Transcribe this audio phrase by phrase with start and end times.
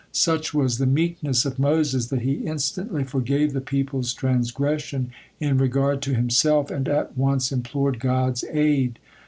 [0.13, 6.01] Such was the meekness of Moses, that he instantly forgave the people's transgression in regard
[6.01, 8.97] to himself, and at once implored God's aid.